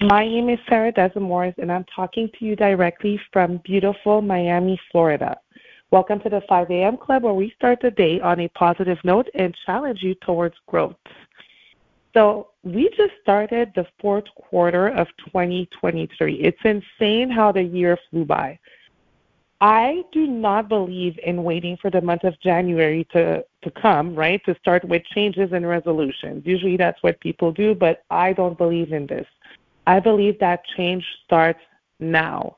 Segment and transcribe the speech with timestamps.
[0.00, 5.36] My name is Sarah Desamours, and I'm talking to you directly from beautiful Miami, Florida.
[5.92, 6.96] Welcome to the 5 a.m.
[6.96, 10.96] Club, where we start the day on a positive note and challenge you towards growth.
[12.12, 16.34] So, we just started the fourth quarter of 2023.
[16.40, 18.58] It's insane how the year flew by.
[19.60, 24.44] I do not believe in waiting for the month of January to, to come, right?
[24.46, 26.44] To start with changes and resolutions.
[26.44, 29.26] Usually that's what people do, but I don't believe in this.
[29.86, 31.60] I believe that change starts
[32.00, 32.56] now.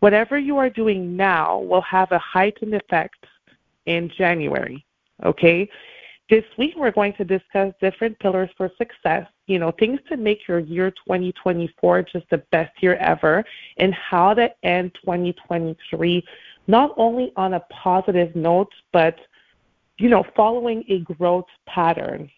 [0.00, 3.24] Whatever you are doing now will have a heightened effect
[3.86, 4.84] in January.
[5.24, 5.68] Okay?
[6.30, 10.46] This week we're going to discuss different pillars for success, you know, things to make
[10.46, 13.42] your year 2024 just the best year ever,
[13.78, 16.22] and how to end 2023
[16.66, 19.18] not only on a positive note, but
[19.98, 22.30] you know, following a growth pattern.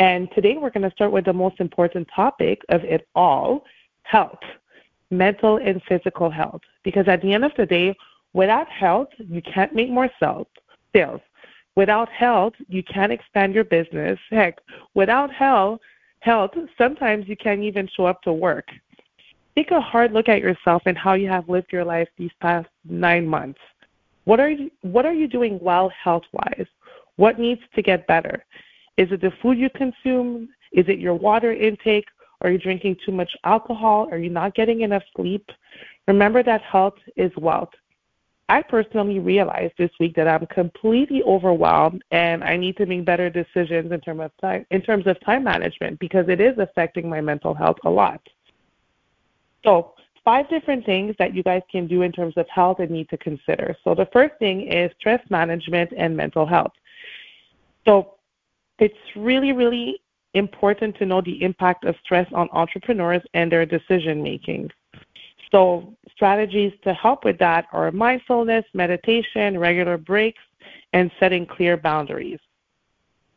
[0.00, 3.64] And today we're going to start with the most important topic of it all
[4.02, 4.40] health,
[5.10, 6.62] mental and physical health.
[6.82, 7.94] Because at the end of the day,
[8.32, 11.20] without health, you can't make more sales.
[11.76, 14.18] Without health, you can't expand your business.
[14.30, 14.58] Heck,
[14.94, 15.80] without health,
[16.20, 18.68] health, sometimes you can't even show up to work.
[19.54, 22.68] Take a hard look at yourself and how you have lived your life these past
[22.88, 23.60] nine months.
[24.24, 26.66] What are you, what are you doing well health wise?
[27.16, 28.46] What needs to get better?
[29.00, 30.50] Is it the food you consume?
[30.72, 32.04] Is it your water intake?
[32.42, 34.06] Are you drinking too much alcohol?
[34.12, 35.48] Are you not getting enough sleep?
[36.06, 37.70] Remember that health is wealth.
[38.50, 43.30] I personally realized this week that I'm completely overwhelmed and I need to make better
[43.30, 47.22] decisions in terms of time in terms of time management because it is affecting my
[47.22, 48.20] mental health a lot.
[49.64, 49.94] So,
[50.26, 53.16] five different things that you guys can do in terms of health and need to
[53.16, 53.74] consider.
[53.82, 56.72] So, the first thing is stress management and mental health.
[57.86, 58.16] So,
[58.80, 60.00] it's really, really
[60.34, 64.70] important to know the impact of stress on entrepreneurs and their decision making.
[65.50, 70.42] So, strategies to help with that are mindfulness, meditation, regular breaks,
[70.92, 72.38] and setting clear boundaries.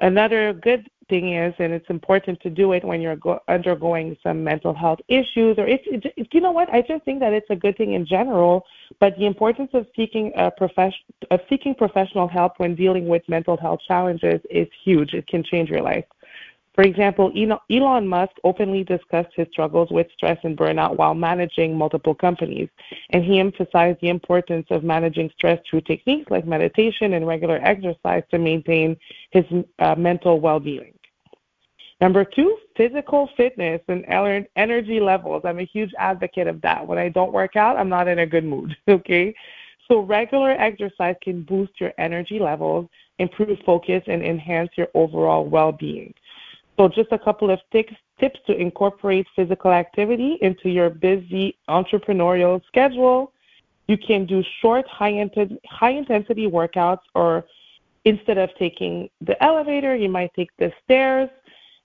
[0.00, 4.42] Another good thing is, and it's important to do it when you're go- undergoing some
[4.42, 7.56] mental health issues, or if, if you know what, I just think that it's a
[7.56, 8.64] good thing in general.
[9.00, 13.56] But the importance of seeking a profession, of seeking professional help when dealing with mental
[13.58, 15.12] health challenges is huge.
[15.12, 16.04] It can change your life.
[16.74, 17.32] For example,
[17.70, 22.68] Elon Musk openly discussed his struggles with stress and burnout while managing multiple companies,
[23.10, 28.22] and he emphasized the importance of managing stress through techniques like meditation and regular exercise
[28.30, 28.96] to maintain
[29.30, 29.44] his
[29.80, 30.94] uh, mental well being.
[32.00, 34.06] Number two, physical fitness and
[34.56, 35.42] energy levels.
[35.44, 36.86] I'm a huge advocate of that.
[36.86, 38.76] When I don't work out, I'm not in a good mood.
[38.88, 39.34] Okay.
[39.88, 42.88] So, regular exercise can boost your energy levels,
[43.18, 46.14] improve focus, and enhance your overall well being.
[46.76, 52.64] So, just a couple of tips, tips to incorporate physical activity into your busy entrepreneurial
[52.68, 53.32] schedule.
[53.88, 55.28] You can do short, high,
[55.66, 57.44] high intensity workouts, or
[58.04, 61.28] instead of taking the elevator, you might take the stairs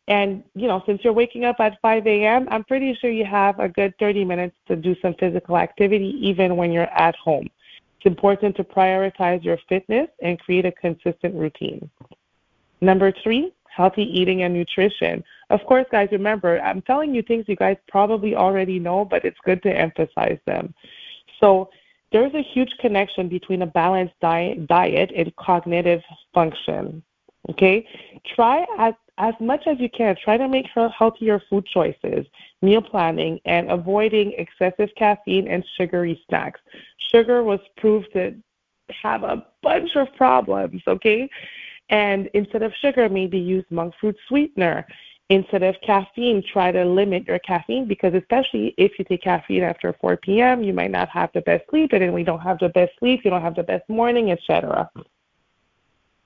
[0.08, 3.60] and, you know, since you're waking up at 5 a.m., I'm pretty sure you have
[3.60, 7.50] a good 30 minutes to do some physical activity even when you're at home.
[7.98, 11.90] It's important to prioritize your fitness and create a consistent routine.
[12.82, 15.24] Number three, healthy eating and nutrition.
[15.50, 19.40] Of course, guys, remember, I'm telling you things you guys probably already know, but it's
[19.44, 20.74] good to emphasize them.
[21.40, 21.70] So,
[22.12, 26.02] there's a huge connection between a balanced diet, diet and cognitive
[26.34, 27.04] function.
[27.50, 27.86] Okay?
[28.36, 32.26] Try as as much as you can, try to make healthier food choices,
[32.62, 36.60] meal planning, and avoiding excessive caffeine and sugary snacks.
[37.12, 38.36] Sugar was proved to
[39.02, 41.30] have a bunch of problems, okay?
[41.90, 44.86] And instead of sugar, maybe use monk fruit sweetener.
[45.30, 49.94] Instead of caffeine, try to limit your caffeine because, especially if you take caffeine after
[50.00, 52.70] 4 p.m., you might not have the best sleep, and then we don't have the
[52.70, 54.90] best sleep, you don't have the best morning, etc.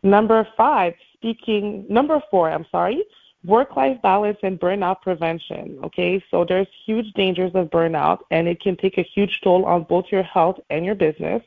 [0.03, 3.04] Number five, speaking, number four, I'm sorry,
[3.45, 5.80] work life balance and burnout prevention.
[5.83, 9.83] Okay, so there's huge dangers of burnout, and it can take a huge toll on
[9.83, 11.42] both your health and your business.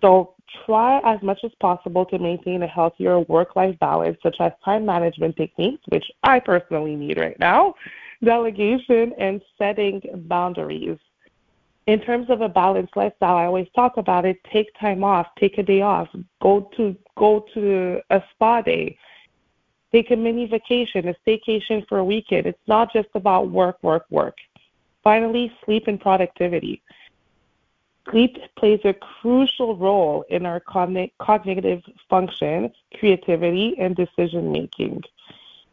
[0.00, 0.34] So
[0.64, 4.86] try as much as possible to maintain a healthier work life balance, such as time
[4.86, 7.74] management techniques, which I personally need right now,
[8.22, 10.98] delegation, and setting boundaries.
[11.86, 14.38] In terms of a balanced lifestyle, I always talk about it.
[14.52, 16.08] Take time off, take a day off,
[16.42, 18.96] go to go to a spa day,
[19.92, 22.46] take a mini vacation, a staycation for a weekend.
[22.46, 24.36] It's not just about work, work, work.
[25.02, 26.82] Finally, sleep and productivity.
[28.10, 35.02] Sleep plays a crucial role in our cognitive function, creativity, and decision making.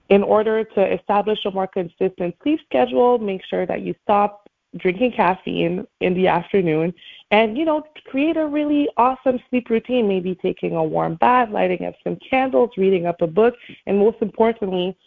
[0.09, 4.42] In order to establish a more consistent sleep schedule, make sure that you stop
[4.77, 6.93] drinking caffeine in the afternoon
[7.31, 11.85] and you know create a really awesome sleep routine maybe taking a warm bath lighting
[11.85, 13.55] up some candles reading up a book
[13.85, 14.97] and most importantly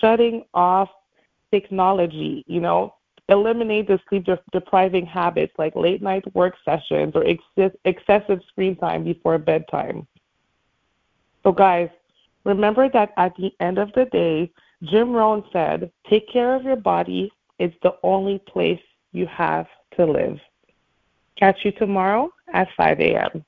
[0.00, 0.88] shutting off
[1.50, 2.94] technology you know
[3.28, 9.04] eliminate the sleep depriving habits like late night work sessions or ex- excessive screen time
[9.04, 10.06] before bedtime.
[11.42, 11.88] So, guys,
[12.44, 16.76] remember that at the end of the day, Jim Rohn said, take care of your
[16.76, 17.32] body.
[17.58, 18.80] It's the only place
[19.14, 19.66] you have
[19.96, 20.38] to live.
[21.36, 23.44] Catch you tomorrow at 5 a.m.